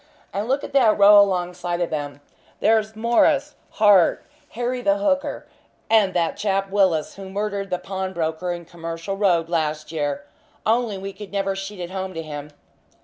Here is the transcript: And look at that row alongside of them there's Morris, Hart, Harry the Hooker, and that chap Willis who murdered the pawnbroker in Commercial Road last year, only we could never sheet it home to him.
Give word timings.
And 0.33 0.47
look 0.47 0.63
at 0.63 0.73
that 0.73 0.97
row 0.97 1.19
alongside 1.21 1.79
of 1.79 1.91
them 1.91 2.21
there's 2.59 2.95
Morris, 2.95 3.53
Hart, 3.73 4.25
Harry 4.53 4.81
the 4.81 4.97
Hooker, 4.97 5.45
and 5.91 6.15
that 6.15 6.37
chap 6.37 6.71
Willis 6.71 7.17
who 7.17 7.29
murdered 7.29 7.69
the 7.69 7.77
pawnbroker 7.77 8.51
in 8.51 8.65
Commercial 8.65 9.15
Road 9.15 9.47
last 9.47 9.91
year, 9.91 10.25
only 10.65 10.97
we 10.97 11.13
could 11.13 11.31
never 11.31 11.55
sheet 11.55 11.79
it 11.79 11.91
home 11.91 12.15
to 12.15 12.23
him. 12.23 12.49